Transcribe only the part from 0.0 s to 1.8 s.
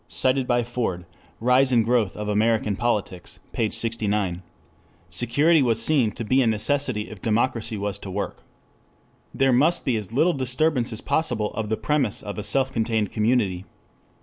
Cited by Ford, Rise